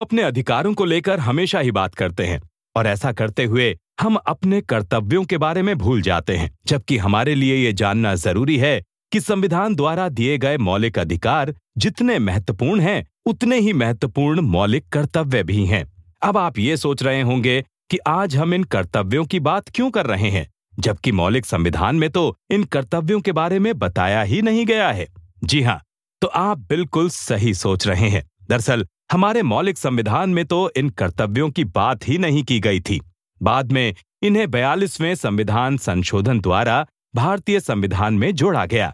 [0.00, 2.40] अपने अधिकारों को लेकर हमेशा ही बात करते हैं
[2.76, 7.34] और ऐसा करते हुए हम अपने कर्तव्यों के बारे में भूल जाते हैं, जबकि हमारे
[7.34, 8.80] लिए ये जानना ज़रूरी है
[9.12, 15.42] कि संविधान द्वारा दिए गए मौलिक अधिकार जितने महत्वपूर्ण हैं, उतने ही महत्वपूर्ण मौलिक कर्तव्य
[15.42, 15.84] भी हैं।
[16.22, 17.60] अब आप ये सोच रहे होंगे
[17.90, 20.46] कि आज हम इन कर्तव्यों की बात क्यों कर रहे हैं,
[20.78, 25.06] जबकि मौलिक संविधान में तो इन कर्तव्यों के बारे में बताया ही नहीं गया है।
[25.44, 25.80] जी हाँ
[26.22, 31.50] तो आप बिल्कुल सही सोच रहे हैं। दरअसल हमारे मौलिक संविधान में तो इन कर्तव्यों
[31.50, 33.00] की बात ही नहीं की गई थी।
[33.40, 36.84] बाद में इन्हें बयालीसवें संविधान संशोधन द्वारा
[37.14, 38.92] भारतीय संविधान में जोड़ा गया।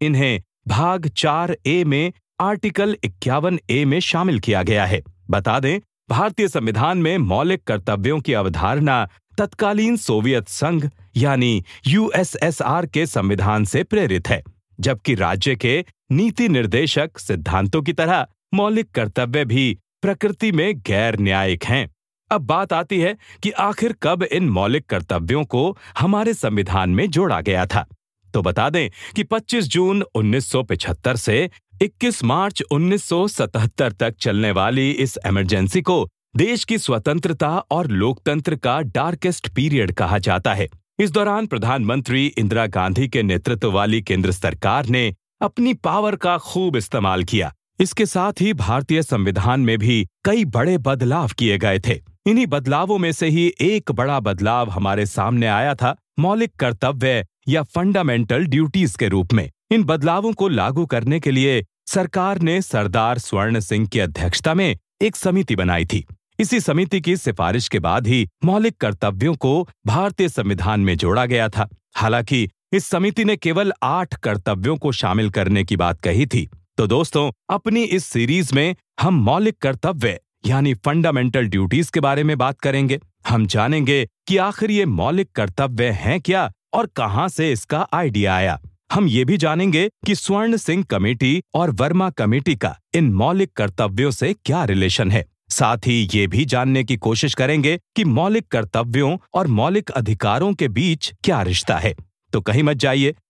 [0.00, 5.80] इन्हें भाग चार ए में आर्टिकल इक्यावन ए में शामिल किया गया है। बता दें,
[6.10, 13.82] भारतीय संविधान में मौलिक कर्तव्यों की अवधारणा तत्कालीन सोवियत संघ यानी यूएसएसआर के संविधान से
[13.82, 14.42] प्रेरित है,
[14.80, 21.64] जबकि राज्य के नीति निर्देशक सिद्धांतों की तरह मौलिक कर्तव्य भी प्रकृति में गैर न्यायिक
[21.64, 21.94] हैं।
[22.30, 27.40] अब बात आती है कि आखिर कब इन मौलिक कर्तव्यों को हमारे संविधान में जोड़ा
[27.40, 27.86] गया था।
[28.34, 31.50] तो बता दें कि 25 जून 1975 से
[31.82, 38.80] 21 मार्च 1977 तक चलने वाली इस इमरजेंसी को देश की स्वतंत्रता और लोकतंत्र का
[38.80, 40.68] डार्केस्ट पीरियड कहा जाता है।
[40.98, 46.76] इस दौरान प्रधानमंत्री इंदिरा गांधी के नेतृत्व वाली केंद्र सरकार ने अपनी पावर का खूब
[46.76, 52.00] इस्तेमाल किया। इसके साथ ही भारतीय संविधान में भी कई बड़े बदलाव किए गए थे।
[52.26, 57.62] इन्हीं बदलावों में से ही एक बड़ा बदलाव हमारे सामने आया था, मौलिक कर्तव्य या
[57.62, 63.18] फंडामेंटल ड्यूटीज़ के रूप में। इन बदलावों को लागू करने के लिए सरकार ने सरदार
[63.18, 66.06] स्वर्ण सिंह की अध्यक्षता में एक समिति बनाई थी।
[66.40, 71.48] इसी समिति की सिफारिश के बाद ही मौलिक कर्तव्यों को भारतीय संविधान में जोड़ा गया
[71.48, 76.48] था। हालाँकि इस समिति ने केवल आठ कर्तव्यों को शामिल करने की बात कही थी।
[76.78, 82.36] तो दोस्तों, अपनी इस सीरीज़ में हम मौलिक कर्तव्य, यानी फंडामेंटल ड्यूटीज़ के बारे में
[82.38, 87.86] बात करेंगे। हम जानेंगे कि आखिर ये मौलिक कर्तव्य हैं क्या और कहाँ से इसका
[87.92, 88.58] आइडिया आया।
[88.92, 94.10] हम ये भी जानेंगे कि स्वर्ण सिंह कमेटी और वर्मा कमेटी का इन मौलिक कर्तव्यों
[94.10, 99.16] से क्या रिलेशन है। साथ ही ये भी जानने की कोशिश करेंगे कि मौलिक कर्तव्यों
[99.34, 101.94] और मौलिक अधिकारों के बीच क्या रिश्ता है।
[102.32, 103.14] तो कहीं मत जाइए